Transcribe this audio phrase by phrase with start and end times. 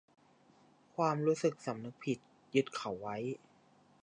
[0.95, 2.19] ความรู้สึกสำนึกผิด
[2.55, 3.17] ยึดเขาไว้